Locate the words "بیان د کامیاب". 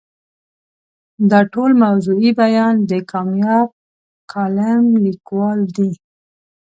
2.41-3.67